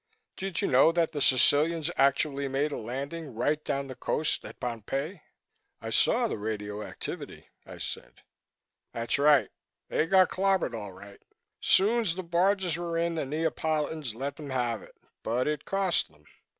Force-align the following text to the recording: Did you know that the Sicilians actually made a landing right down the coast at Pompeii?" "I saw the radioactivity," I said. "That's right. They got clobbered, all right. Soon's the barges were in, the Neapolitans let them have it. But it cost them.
Did 0.35 0.63
you 0.63 0.67
know 0.67 0.91
that 0.93 1.11
the 1.11 1.21
Sicilians 1.21 1.91
actually 1.95 2.47
made 2.47 2.71
a 2.71 2.77
landing 2.79 3.35
right 3.35 3.63
down 3.63 3.85
the 3.85 3.93
coast 3.93 4.43
at 4.43 4.59
Pompeii?" 4.59 5.21
"I 5.79 5.91
saw 5.91 6.27
the 6.27 6.39
radioactivity," 6.39 7.49
I 7.67 7.77
said. 7.77 8.23
"That's 8.93 9.19
right. 9.19 9.51
They 9.89 10.07
got 10.07 10.29
clobbered, 10.29 10.73
all 10.73 10.91
right. 10.91 11.21
Soon's 11.61 12.15
the 12.15 12.23
barges 12.23 12.77
were 12.77 12.97
in, 12.97 13.13
the 13.13 13.27
Neapolitans 13.27 14.15
let 14.15 14.37
them 14.37 14.49
have 14.49 14.81
it. 14.81 14.95
But 15.21 15.47
it 15.47 15.65
cost 15.65 16.09
them. 16.09 16.25